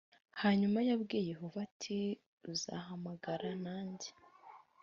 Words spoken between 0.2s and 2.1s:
hanyuma yabwiye yehova ati